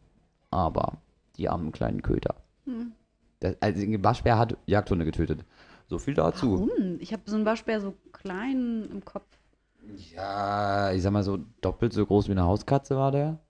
Aber 0.51 0.99
die 1.37 1.49
armen 1.49 1.73
kleinen 1.73 2.03
Köter. 2.03 2.37
Das, 3.41 3.57
also 3.61 3.83
ein 3.83 4.05
Waschbär 4.05 4.39
hat 4.39 4.57
Jagdhunde 4.67 5.05
getötet. 5.05 5.45
So 5.89 5.99
viel 5.99 6.15
dazu. 6.15 6.53
Warum? 6.53 6.99
Ich 7.01 7.13
habe 7.13 7.23
so 7.27 7.37
einen 7.37 7.47
Waschbär 7.47 7.81
so 7.81 7.95
klein 8.13 8.89
im 8.91 9.05
Kopf. 9.05 9.27
Ja, 10.15 10.93
ich 10.93 11.03
sag 11.03 11.13
mal 11.13 11.23
so 11.23 11.39
doppelt 11.61 11.93
so 11.93 12.07
groß 12.07 12.29
wie 12.29 12.33
eine 12.33 12.45
Hauskatze 12.45 12.97
war 12.97 13.11
der. 13.11 13.41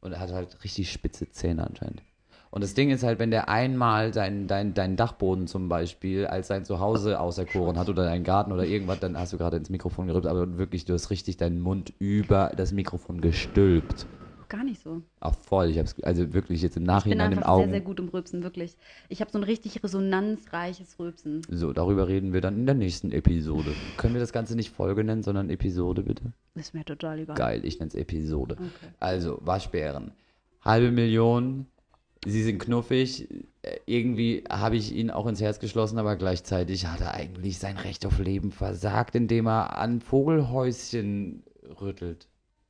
Und 0.00 0.12
er 0.12 0.20
hat 0.20 0.32
halt 0.32 0.62
richtig 0.62 0.92
spitze 0.92 1.30
Zähne 1.30 1.66
anscheinend. 1.66 2.02
Und 2.50 2.62
das 2.64 2.74
Ding 2.74 2.90
ist 2.90 3.02
halt, 3.02 3.18
wenn 3.18 3.30
der 3.30 3.48
einmal 3.48 4.10
deinen 4.10 4.46
dein, 4.46 4.74
dein 4.74 4.96
Dachboden 4.96 5.46
zum 5.46 5.68
Beispiel 5.68 6.26
als 6.26 6.48
sein 6.48 6.64
Zuhause 6.64 7.20
auserkoren 7.20 7.78
hat 7.78 7.88
oder 7.88 8.04
deinen 8.04 8.24
Garten 8.24 8.52
oder 8.52 8.64
irgendwas, 8.64 9.00
dann 9.00 9.18
hast 9.18 9.32
du 9.32 9.38
gerade 9.38 9.56
ins 9.56 9.70
Mikrofon 9.70 10.06
gerübt, 10.06 10.26
aber 10.26 10.58
wirklich, 10.58 10.84
du 10.84 10.94
hast 10.94 11.10
richtig 11.10 11.36
deinen 11.36 11.60
Mund 11.60 11.92
über 11.98 12.52
das 12.56 12.72
Mikrofon 12.72 13.20
gestülpt. 13.20 14.06
Gar 14.48 14.64
nicht 14.64 14.82
so. 14.82 15.02
Auch 15.20 15.34
voll, 15.34 15.68
ich 15.68 15.78
hab's, 15.78 15.94
also 16.02 16.32
wirklich 16.32 16.62
jetzt 16.62 16.78
im 16.78 16.84
Ich 16.84 16.86
bin 16.86 16.94
Nachhinein 16.94 17.32
im 17.32 17.38
einfach 17.38 17.50
Augen. 17.50 17.64
sehr, 17.64 17.70
sehr 17.72 17.80
gut 17.82 18.00
im 18.00 18.08
Rülpsen, 18.08 18.42
wirklich. 18.42 18.76
Ich 19.10 19.20
habe 19.20 19.30
so 19.30 19.38
ein 19.38 19.44
richtig 19.44 19.84
resonanzreiches 19.84 20.98
Rülpsen. 20.98 21.42
So, 21.50 21.74
darüber 21.74 22.08
reden 22.08 22.32
wir 22.32 22.40
dann 22.40 22.56
in 22.56 22.64
der 22.64 22.74
nächsten 22.74 23.12
Episode. 23.12 23.72
Können 23.98 24.14
wir 24.14 24.22
das 24.22 24.32
Ganze 24.32 24.56
nicht 24.56 24.70
Folge 24.70 25.04
nennen, 25.04 25.22
sondern 25.22 25.50
Episode 25.50 26.02
bitte? 26.02 26.32
Ist 26.54 26.72
mir 26.72 26.84
total 26.86 27.18
egal. 27.18 27.36
Geil, 27.36 27.60
ich 27.64 27.78
nenne 27.78 27.88
es 27.88 27.94
Episode. 27.94 28.56
Also, 29.00 29.38
Waschbären. 29.42 30.12
Halbe 30.62 30.92
Million, 30.92 31.66
sie 32.28 32.42
sind 32.42 32.58
knuffig. 32.58 33.28
Äh, 33.62 33.78
Irgendwie 33.86 34.44
habe 34.48 34.76
ich 34.76 34.94
ihn 34.94 35.10
auch 35.10 35.26
ins 35.26 35.40
Herz 35.40 35.58
geschlossen, 35.58 35.98
aber 35.98 36.16
gleichzeitig 36.16 36.86
hat 36.86 37.00
er 37.00 37.14
eigentlich 37.14 37.58
sein 37.58 37.76
Recht 37.76 38.06
auf 38.06 38.18
Leben 38.18 38.52
versagt, 38.52 39.14
indem 39.14 39.46
er 39.46 39.78
an 39.78 40.00
Vogelhäuschen 40.00 41.42
rüttelt. 41.80 42.28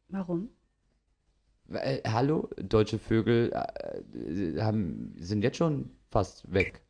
Warum? 0.09 0.49
Äh, 1.71 2.01
hallo, 2.07 2.49
deutsche 2.57 2.99
Vögel 2.99 3.53
äh, 3.53 4.61
haben, 4.61 5.15
sind 5.19 5.43
jetzt 5.43 5.59
schon 5.59 5.91
fast 6.11 6.51
weg. 6.53 6.81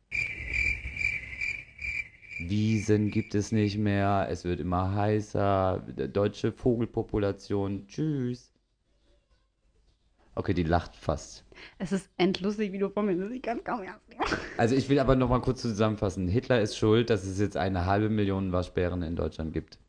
Wiesen 2.39 3.11
gibt 3.11 3.35
es 3.35 3.51
nicht 3.51 3.77
mehr, 3.77 4.27
es 4.29 4.45
wird 4.45 4.61
immer 4.61 4.95
heißer, 4.95 5.83
deutsche 6.13 6.53
Vogelpopulation, 6.53 7.85
tschüss. 7.87 8.48
Okay, 10.39 10.53
die 10.53 10.63
lacht 10.63 10.95
fast. 10.95 11.43
Es 11.79 11.91
ist 11.91 12.09
endlustig, 12.15 12.71
wie 12.71 12.77
du 12.77 12.87
vor 12.87 13.03
mir 13.03 13.17
sitzt. 13.17 13.33
Ich 13.33 13.41
kann 13.41 13.61
kaum 13.61 13.83
ernst 13.83 14.07
nehmen. 14.07 14.21
Also 14.55 14.73
ich 14.73 14.87
will 14.87 14.97
aber 14.97 15.17
noch 15.17 15.27
mal 15.27 15.41
kurz 15.41 15.61
zusammenfassen. 15.61 16.29
Hitler 16.29 16.61
ist 16.61 16.77
schuld, 16.77 17.09
dass 17.09 17.25
es 17.25 17.41
jetzt 17.41 17.57
eine 17.57 17.85
halbe 17.85 18.07
Million 18.07 18.53
Waschbären 18.53 19.01
in 19.01 19.17
Deutschland 19.17 19.51
gibt. 19.51 19.79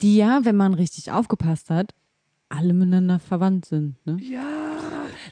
Die 0.00 0.16
ja, 0.16 0.40
wenn 0.44 0.56
man 0.56 0.72
richtig 0.72 1.12
aufgepasst 1.12 1.68
hat, 1.68 1.92
alle 2.48 2.72
miteinander 2.72 3.18
verwandt 3.18 3.66
sind. 3.66 3.96
Ne? 4.06 4.16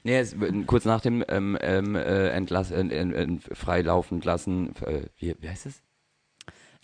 Nee, 0.04 0.18
es, 0.18 0.36
kurz 0.66 0.84
nach 0.84 1.00
dem 1.00 1.24
ähm, 1.26 1.56
ähm, 1.62 1.94
äh, 1.94 2.28
Entlass, 2.28 2.70
äh, 2.72 2.82
äh, 2.82 3.10
äh, 3.10 3.38
freilaufend 3.52 4.26
lassen, 4.26 4.76
äh, 4.84 5.06
wie, 5.16 5.34
wie 5.40 5.48
heißt 5.48 5.64
es? 5.64 5.82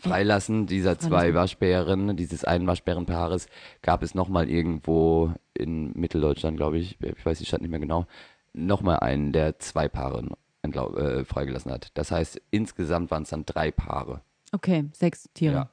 Freilassen 0.03 0.67
dieser 0.67 0.99
zwei 0.99 1.33
Waschbären, 1.33 2.17
dieses 2.17 2.45
einen 2.45 2.67
Waschbärenpaares, 2.67 3.47
gab 3.83 4.03
es 4.03 4.15
nochmal 4.15 4.51
irgendwo 4.51 5.33
in 5.55 5.93
Mitteldeutschland, 5.93 6.57
glaube 6.57 6.79
ich, 6.79 6.99
ich 7.01 7.25
weiß 7.25 7.39
die 7.39 7.47
Stadt 7.47 7.63
nicht 7.63 7.71
mehr 7.71 7.79
genau, 7.79 8.07
nochmal 8.53 8.99
einen, 8.99 9.33
der 9.33 9.61
zwei 9.61 9.89
Paare 9.89 10.27
äh, 10.63 11.25
freigelassen 11.25 11.71
hat. 11.71 11.91
Das 11.95 12.11
heißt, 12.11 12.41
insgesamt 12.51 13.11
waren 13.11 13.23
es 13.23 13.31
dann 13.31 13.47
drei 13.47 13.71
Paare. 13.71 14.23
Okay, 14.51 14.87
sechs 14.93 15.29
Tiere. 15.35 15.55
Ja. 15.55 15.69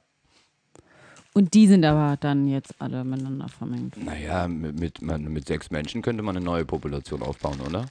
Und 1.33 1.53
die 1.53 1.67
sind 1.67 1.83
aber 1.86 2.17
dann 2.17 2.48
jetzt 2.48 2.75
alle 2.79 3.03
miteinander 3.03 3.48
vermengt. 3.48 4.03
Naja, 4.03 4.48
mit, 4.48 4.79
mit, 4.79 5.01
mit 5.01 5.48
sechs 5.48 5.71
Menschen 5.71 6.01
könnte 6.01 6.24
man 6.24 6.36
eine 6.36 6.45
neue 6.45 6.65
Population 6.65 7.21
aufbauen, 7.21 7.62
oder? 7.62 7.86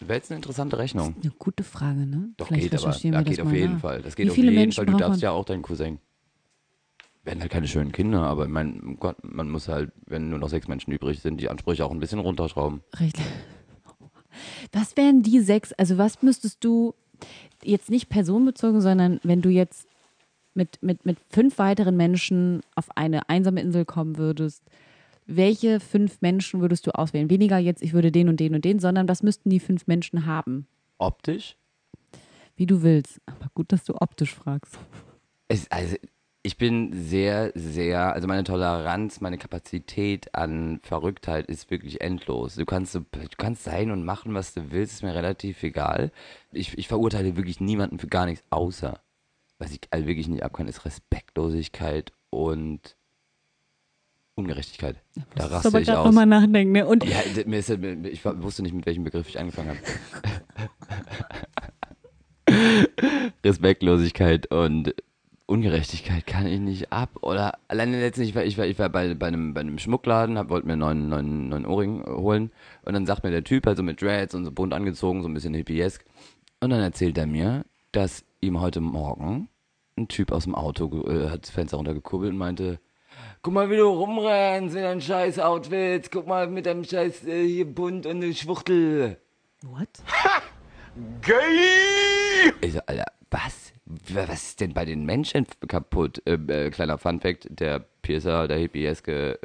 Wäre 0.00 0.18
jetzt 0.18 0.30
eine 0.30 0.36
interessante 0.36 0.78
Rechnung. 0.78 1.14
Eine 1.22 1.32
gute 1.38 1.64
Frage, 1.64 2.06
ne? 2.06 2.30
Doch, 2.36 2.48
Vielleicht 2.48 2.70
geht 2.70 2.80
aber. 2.80 2.90
das 2.90 3.02
geht 3.02 3.40
auf 3.40 3.52
jeden 3.52 3.74
nach. 3.74 3.80
Fall. 3.80 4.02
Das 4.02 4.16
geht 4.16 4.30
auf 4.30 4.36
jeden 4.36 4.54
Menschen 4.54 4.84
Fall. 4.84 4.86
Du 4.86 4.98
darfst 4.98 5.22
ja 5.22 5.30
auch 5.30 5.44
deinen 5.44 5.62
Cousin. 5.62 5.98
Werden 7.22 7.40
halt 7.40 7.50
keine 7.52 7.68
schönen 7.68 7.92
Kinder, 7.92 8.22
aber 8.22 8.44
ich 8.44 8.50
mein 8.50 8.96
Gott, 9.00 9.16
man 9.22 9.48
muss 9.48 9.68
halt, 9.68 9.92
wenn 10.06 10.28
nur 10.28 10.38
noch 10.38 10.50
sechs 10.50 10.68
Menschen 10.68 10.92
übrig 10.92 11.20
sind, 11.20 11.40
die 11.40 11.48
Ansprüche 11.48 11.84
auch 11.84 11.90
ein 11.90 12.00
bisschen 12.00 12.18
runterschrauben. 12.18 12.82
Richtig. 13.00 13.24
Was 14.72 14.96
wären 14.96 15.22
die 15.22 15.40
sechs? 15.40 15.72
Also 15.72 15.96
was 15.96 16.22
müsstest 16.22 16.62
du 16.64 16.94
jetzt 17.62 17.88
nicht 17.88 18.08
personenbezogen, 18.08 18.80
sondern 18.80 19.20
wenn 19.22 19.40
du 19.40 19.48
jetzt 19.48 19.86
mit, 20.54 20.82
mit, 20.82 21.06
mit 21.06 21.18
fünf 21.30 21.58
weiteren 21.58 21.96
Menschen 21.96 22.60
auf 22.74 22.96
eine 22.96 23.28
einsame 23.28 23.60
Insel 23.60 23.84
kommen 23.84 24.16
würdest, 24.16 24.62
welche 25.26 25.80
fünf 25.80 26.20
Menschen 26.20 26.60
würdest 26.60 26.86
du 26.86 26.94
auswählen? 26.94 27.30
Weniger 27.30 27.58
jetzt, 27.58 27.82
ich 27.82 27.92
würde 27.92 28.12
den 28.12 28.28
und 28.28 28.40
den 28.40 28.54
und 28.54 28.64
den, 28.64 28.78
sondern 28.78 29.08
was 29.08 29.22
müssten 29.22 29.50
die 29.50 29.60
fünf 29.60 29.86
Menschen 29.86 30.26
haben? 30.26 30.66
Optisch? 30.98 31.56
Wie 32.56 32.66
du 32.66 32.82
willst. 32.82 33.20
Aber 33.26 33.50
gut, 33.54 33.72
dass 33.72 33.84
du 33.84 33.94
optisch 34.00 34.34
fragst. 34.34 34.78
Es, 35.48 35.70
also, 35.70 35.96
ich 36.42 36.58
bin 36.58 36.92
sehr, 36.92 37.52
sehr, 37.54 38.12
also 38.12 38.28
meine 38.28 38.44
Toleranz, 38.44 39.22
meine 39.22 39.38
Kapazität 39.38 40.34
an 40.34 40.78
Verrücktheit 40.82 41.46
ist 41.46 41.70
wirklich 41.70 42.02
endlos. 42.02 42.56
Du 42.56 42.66
kannst, 42.66 42.94
du 42.94 43.02
kannst 43.38 43.64
sein 43.64 43.90
und 43.90 44.04
machen, 44.04 44.34
was 44.34 44.52
du 44.52 44.70
willst, 44.70 44.94
ist 44.94 45.02
mir 45.02 45.14
relativ 45.14 45.62
egal. 45.62 46.12
Ich, 46.52 46.76
ich 46.76 46.86
verurteile 46.86 47.36
wirklich 47.36 47.60
niemanden 47.60 47.98
für 47.98 48.08
gar 48.08 48.26
nichts, 48.26 48.44
außer, 48.50 49.00
was 49.58 49.72
ich 49.72 49.80
also 49.90 50.06
wirklich 50.06 50.28
nicht 50.28 50.42
abkann, 50.42 50.68
ist 50.68 50.84
Respektlosigkeit 50.84 52.12
und 52.28 52.94
Ungerechtigkeit. 54.36 54.96
Da 55.36 55.46
raste 55.46 55.68
aber 55.68 55.80
ich 55.80 55.90
aus. 55.90 56.06
nochmal 56.06 56.26
nachdenken. 56.26 56.72
Ne? 56.72 56.86
Und 56.86 57.04
Ja, 57.04 57.18
mir 57.46 57.58
ist, 57.58 57.70
ich 57.70 58.24
wusste 58.24 58.62
nicht, 58.62 58.74
mit 58.74 58.84
welchem 58.86 59.04
Begriff 59.04 59.28
ich 59.28 59.38
angefangen 59.38 59.70
habe. 59.70 59.78
Respektlosigkeit 63.44 64.50
und 64.50 64.94
Ungerechtigkeit 65.46 66.26
kann 66.26 66.46
ich 66.46 66.58
nicht 66.58 66.92
ab. 66.92 67.10
Oder 67.20 67.58
alleine 67.68 68.00
letztens, 68.00 68.28
ich 68.28 68.34
war, 68.34 68.44
ich 68.44 68.58
war, 68.58 68.66
ich 68.66 68.78
war 68.78 68.88
bei, 68.88 69.14
bei, 69.14 69.28
einem, 69.28 69.54
bei 69.54 69.60
einem 69.60 69.78
Schmuckladen, 69.78 70.38
hab, 70.38 70.48
wollte 70.48 70.66
mir 70.66 70.72
einen 70.72 70.80
neuen, 70.80 71.08
neuen, 71.08 71.48
neuen 71.50 71.66
Ohrring 71.66 72.04
holen. 72.04 72.50
Und 72.82 72.94
dann 72.94 73.06
sagt 73.06 73.24
mir 73.24 73.30
der 73.30 73.44
Typ, 73.44 73.66
also 73.66 73.82
mit 73.82 74.00
Dreads 74.00 74.34
und 74.34 74.44
so 74.44 74.50
bunt 74.52 74.72
angezogen, 74.72 75.22
so 75.22 75.28
ein 75.28 75.34
bisschen 75.34 75.54
hippiesk. 75.54 76.04
Und 76.60 76.70
dann 76.70 76.80
erzählt 76.80 77.18
er 77.18 77.26
mir, 77.26 77.64
dass 77.92 78.24
ihm 78.40 78.60
heute 78.60 78.80
Morgen 78.80 79.48
ein 79.96 80.08
Typ 80.08 80.32
aus 80.32 80.44
dem 80.44 80.54
Auto 80.54 81.06
äh, 81.06 81.28
hat 81.28 81.42
das 81.42 81.50
Fenster 81.50 81.76
runtergekurbelt 81.76 82.32
und 82.32 82.38
meinte, 82.38 82.80
Guck 83.44 83.52
mal, 83.52 83.68
wie 83.68 83.76
du 83.76 83.86
rumrennst 83.86 84.74
mit 84.74 84.84
deinem 84.84 85.02
scheiß 85.02 85.38
Outfit. 85.38 86.10
Guck 86.10 86.26
mal 86.26 86.46
mit 86.46 86.64
deinem 86.64 86.82
scheiß 86.82 87.26
äh, 87.26 87.46
hier 87.46 87.66
bunt 87.66 88.06
und 88.06 88.24
eine 88.24 88.32
Schwuchtel. 88.32 89.18
what? 89.64 89.86
Ich 92.62 92.72
so, 92.72 92.80
Alter, 92.86 93.04
was? 93.30 93.74
Was 94.14 94.44
ist 94.44 94.60
denn 94.62 94.72
bei 94.72 94.86
den 94.86 95.04
Menschen 95.04 95.46
kaputt? 95.68 96.22
Äh, 96.24 96.38
äh, 96.48 96.70
kleiner 96.70 96.96
Funfact, 96.96 97.48
der 97.50 97.84
Piercer, 98.00 98.48
der 98.48 98.56
Hippieske, 98.56 99.38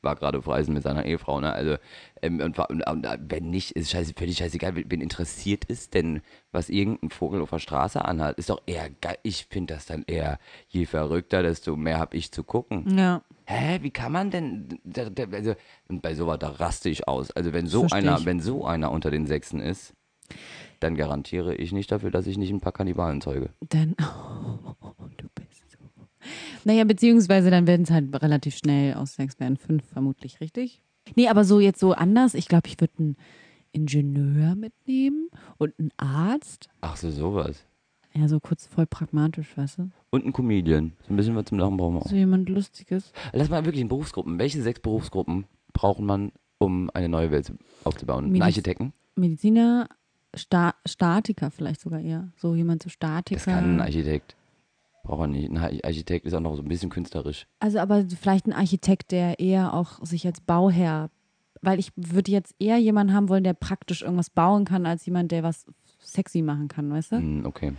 war 0.00 0.16
gerade 0.16 0.38
auf 0.38 0.48
Reisen 0.48 0.72
mit 0.72 0.82
seiner 0.82 1.04
Ehefrau, 1.04 1.38
ne? 1.42 1.52
Also, 1.52 1.76
ähm, 2.22 2.40
und, 2.40 2.58
und, 2.58 2.86
und, 2.88 3.06
wenn 3.28 3.50
nicht, 3.50 3.72
ist 3.72 3.90
scheiße, 3.90 4.14
völlig 4.16 4.38
scheißegal. 4.38 4.74
Wen 4.74 5.02
interessiert 5.02 5.64
es 5.68 5.90
denn, 5.90 6.22
was 6.50 6.70
irgendein 6.70 7.10
Vogel 7.10 7.42
auf 7.42 7.50
der 7.50 7.58
Straße 7.58 8.02
anhat? 8.02 8.38
Ist 8.38 8.48
doch 8.48 8.62
eher 8.64 8.88
geil. 8.88 9.18
Ich 9.22 9.44
finde 9.50 9.74
das 9.74 9.84
dann 9.84 10.04
eher, 10.06 10.38
je 10.68 10.86
verrückter, 10.86 11.42
desto 11.42 11.76
mehr 11.76 11.98
hab 11.98 12.14
ich 12.14 12.32
zu 12.32 12.42
gucken. 12.42 12.96
Ja. 12.96 13.20
Hä, 13.46 13.78
wie 13.82 13.90
kann 13.90 14.12
man 14.12 14.30
denn, 14.30 14.80
also, 15.32 15.54
und 15.88 16.00
bei 16.02 16.14
sowas, 16.14 16.38
da 16.38 16.48
raste 16.48 16.88
ich 16.88 17.06
aus. 17.06 17.30
Also 17.30 17.52
wenn 17.52 17.66
so 17.66 17.80
Versteh 17.80 17.98
einer, 17.98 18.18
ich. 18.18 18.26
wenn 18.26 18.40
so 18.40 18.64
einer 18.64 18.90
unter 18.90 19.10
den 19.10 19.26
Sechsen 19.26 19.60
ist, 19.60 19.94
dann 20.80 20.96
garantiere 20.96 21.54
ich 21.54 21.72
nicht 21.72 21.92
dafür, 21.92 22.10
dass 22.10 22.26
ich 22.26 22.38
nicht 22.38 22.50
ein 22.50 22.60
paar 22.60 22.72
Kannibalen 22.72 23.20
zeuge. 23.20 23.50
Dann, 23.68 23.94
oh, 24.00 25.08
du 25.16 25.28
bist 25.34 25.70
so. 25.70 25.78
Naja, 26.64 26.84
beziehungsweise 26.84 27.50
dann 27.50 27.66
werden 27.66 27.82
es 27.82 27.90
halt 27.90 28.14
relativ 28.22 28.56
schnell 28.56 28.94
aus 28.94 29.14
sechs 29.14 29.38
werden 29.38 29.56
fünf, 29.56 29.84
vermutlich, 29.86 30.40
richtig? 30.40 30.82
Nee, 31.14 31.28
aber 31.28 31.44
so 31.44 31.60
jetzt 31.60 31.80
so 31.80 31.92
anders. 31.92 32.32
Ich 32.34 32.48
glaube, 32.48 32.68
ich 32.68 32.80
würde 32.80 32.94
einen 32.98 33.16
Ingenieur 33.72 34.54
mitnehmen 34.54 35.28
und 35.58 35.78
einen 35.78 35.90
Arzt. 35.98 36.68
Ach 36.80 36.96
so, 36.96 37.10
sowas. 37.10 37.66
Ja, 38.16 38.28
so 38.28 38.38
kurz 38.38 38.66
voll 38.66 38.86
pragmatisch, 38.86 39.56
weißt 39.56 39.78
du? 39.78 39.90
Und 40.10 40.24
ein 40.24 40.32
Comedian. 40.32 40.92
So 41.06 41.12
ein 41.12 41.16
bisschen 41.16 41.34
was 41.34 41.46
zum 41.46 41.58
Lachen 41.58 41.76
brauchen 41.76 41.94
wir 41.96 42.02
auch. 42.02 42.08
So 42.08 42.14
jemand 42.14 42.48
Lustiges. 42.48 43.12
Lass 43.32 43.48
mal 43.50 43.64
wirklich 43.64 43.80
in 43.82 43.88
Berufsgruppen. 43.88 44.38
Welche 44.38 44.62
sechs 44.62 44.78
Berufsgruppen 44.80 45.46
braucht 45.72 46.00
man, 46.00 46.30
um 46.58 46.90
eine 46.94 47.08
neue 47.08 47.30
Welt 47.32 47.52
aufzubauen? 47.82 48.26
Ein 48.26 48.32
Mediz- 48.32 48.42
Architekten? 48.44 48.92
Mediziner, 49.16 49.88
Sta 50.36 50.74
Statiker 50.86 51.50
vielleicht 51.50 51.80
sogar 51.80 52.00
eher. 52.00 52.28
So 52.36 52.54
jemand 52.54 52.82
so 52.84 52.88
Statiker. 52.88 53.36
Das 53.36 53.44
kann 53.46 53.76
ein 53.76 53.80
Architekt. 53.80 54.36
Braucht 55.02 55.22
er 55.22 55.26
nicht. 55.26 55.50
Ein 55.50 55.58
Architekt 55.58 56.24
ist 56.26 56.34
auch 56.34 56.40
noch 56.40 56.54
so 56.56 56.62
ein 56.62 56.68
bisschen 56.68 56.90
künstlerisch. 56.90 57.46
Also 57.58 57.78
aber 57.80 58.04
vielleicht 58.08 58.46
ein 58.46 58.52
Architekt, 58.52 59.10
der 59.10 59.38
eher 59.40 59.74
auch 59.74 60.04
sich 60.04 60.24
als 60.26 60.40
Bauherr, 60.40 61.10
weil 61.62 61.78
ich 61.80 61.90
würde 61.96 62.30
jetzt 62.30 62.54
eher 62.60 62.78
jemanden 62.78 63.12
haben 63.12 63.28
wollen, 63.28 63.44
der 63.44 63.54
praktisch 63.54 64.02
irgendwas 64.02 64.30
bauen 64.30 64.64
kann, 64.64 64.86
als 64.86 65.04
jemand, 65.06 65.30
der 65.32 65.42
was 65.42 65.66
sexy 65.98 66.42
machen 66.42 66.68
kann, 66.68 66.90
weißt 66.90 67.12
du? 67.12 67.16
Hm, 67.16 67.44
okay. 67.46 67.72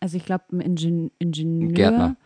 Also 0.00 0.16
ich 0.16 0.24
glaube, 0.24 0.44
ein 0.52 0.60
Ingen 0.60 1.10
Ingenieur. 1.18 1.72
Gärtner. 1.72 2.16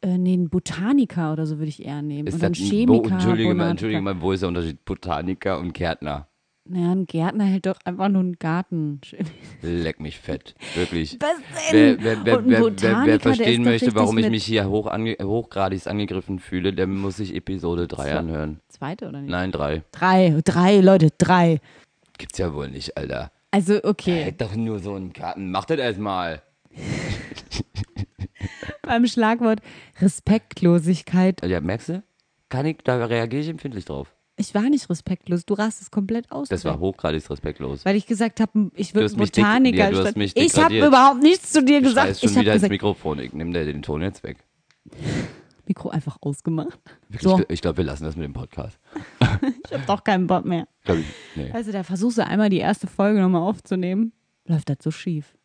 Äh, 0.00 0.16
nee, 0.18 0.34
ein 0.36 0.48
Botaniker 0.48 1.32
oder 1.32 1.44
so 1.46 1.58
würde 1.58 1.68
ich 1.70 1.84
eher 1.84 2.02
nehmen. 2.02 2.28
Ist 2.28 2.34
und 2.34 2.44
ein 2.44 2.52
ein- 2.52 2.54
Chemiker. 2.54 3.10
Wo, 3.10 3.14
Entschuldige, 3.14 3.54
mal. 3.54 3.70
Entschuldige 3.70 4.00
mal, 4.00 4.20
wo 4.20 4.32
ist 4.32 4.40
der 4.40 4.48
Unterschied? 4.48 4.84
Botaniker 4.84 5.58
und 5.58 5.72
Gärtner. 5.74 6.28
Naja, 6.70 6.92
ein 6.92 7.06
Gärtner 7.06 7.44
hält 7.44 7.64
doch 7.64 7.78
einfach 7.84 8.08
nur 8.10 8.20
einen 8.20 8.38
Garten. 8.38 9.00
Leck 9.62 10.00
mich 10.00 10.18
fett. 10.18 10.54
Wirklich. 10.74 11.16
Was 11.18 11.30
Wer, 11.72 11.94
denn? 11.96 12.04
wer, 12.04 12.24
wer, 12.26 12.38
ein 12.38 12.50
wer, 12.50 13.06
wer, 13.06 13.20
verstehen 13.20 13.64
möchte, 13.64 13.94
warum 13.94 14.18
ich 14.18 14.28
mich 14.28 14.44
hier 14.44 14.68
hoch 14.68 14.86
ange, 14.86 15.16
hochgradig 15.22 15.86
angegriffen 15.86 16.38
fühle, 16.38 16.74
der 16.74 16.86
muss 16.86 17.16
sich 17.16 17.34
Episode 17.34 17.88
3 17.88 18.14
anhören. 18.18 18.60
Zweite 18.68 19.08
oder 19.08 19.22
nicht? 19.22 19.30
Nein, 19.30 19.50
3. 19.50 19.82
Drei, 19.92 20.38
drei, 20.44 20.80
Leute, 20.80 21.08
drei. 21.16 21.60
Gibt's 22.18 22.36
ja 22.36 22.52
wohl 22.52 22.68
nicht, 22.68 22.98
Alter. 22.98 23.32
Also, 23.50 23.82
okay. 23.82 24.24
Hätte 24.24 24.44
doch 24.44 24.54
nur 24.56 24.78
so 24.78 24.94
einen 24.94 25.12
Garten. 25.12 25.50
Mach 25.50 25.64
das 25.64 25.78
erstmal. 25.78 26.42
Beim 28.82 29.06
Schlagwort 29.06 29.60
Respektlosigkeit. 30.00 31.42
Ja, 31.44 31.60
merkst 31.60 31.88
du? 31.90 32.02
Kann 32.48 32.66
ich, 32.66 32.78
da 32.84 33.04
reagiere 33.04 33.42
ich 33.42 33.48
empfindlich 33.48 33.84
drauf. 33.84 34.14
Ich 34.36 34.54
war 34.54 34.62
nicht 34.62 34.88
respektlos. 34.88 35.44
Du 35.44 35.54
rastest 35.54 35.90
komplett 35.90 36.30
aus. 36.30 36.48
Das 36.48 36.64
war 36.64 36.78
hochgradig 36.78 37.28
respektlos. 37.28 37.84
Weil 37.84 37.96
ich 37.96 38.06
gesagt 38.06 38.40
habe, 38.40 38.70
ich 38.76 38.94
würde 38.94 39.12
Botaniker. 39.14 39.90
ja, 39.90 40.00
statt- 40.00 40.16
mich 40.16 40.36
ich 40.36 40.56
habe 40.56 40.78
überhaupt 40.86 41.22
nichts 41.22 41.50
zu 41.52 41.62
dir 41.64 41.80
Du 41.80 41.88
gesagt. 41.88 42.20
schon 42.20 42.30
Ich 42.30 42.36
habe 42.36 42.42
wieder 42.42 42.52
ins 42.52 42.60
gesagt, 42.62 42.70
Mikrofon. 42.70 43.18
Ich 43.18 43.32
nehme 43.32 43.52
dir 43.52 43.64
den 43.64 43.82
Ton 43.82 44.00
jetzt 44.02 44.22
weg. 44.22 44.38
Mikro 45.68 45.90
einfach 45.90 46.16
ausgemacht. 46.20 46.78
Wirklich, 47.08 47.22
So, 47.22 47.40
Ich 47.48 47.60
glaube, 47.60 47.78
wir 47.78 47.84
lassen 47.84 48.04
das 48.04 48.16
mit 48.16 48.24
dem 48.24 48.32
Podcast. 48.32 48.78
ich 49.64 49.72
habe 49.72 49.84
doch 49.86 50.02
keinen 50.02 50.26
Bock 50.26 50.44
mehr. 50.44 50.66
Ich, 50.86 51.04
nee. 51.36 51.50
Also 51.52 51.70
da 51.72 51.82
versuchst 51.82 52.18
du 52.18 52.26
einmal 52.26 52.48
die 52.48 52.58
erste 52.58 52.86
Folge 52.86 53.20
nochmal 53.20 53.42
aufzunehmen. 53.42 54.12
Läuft 54.46 54.70
das 54.70 54.78
so 54.82 54.90
schief. 54.90 55.36